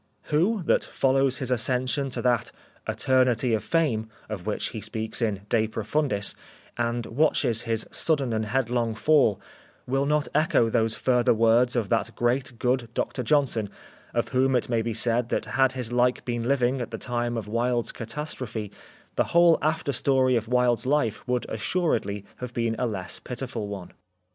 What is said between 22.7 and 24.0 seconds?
a less pitiful one.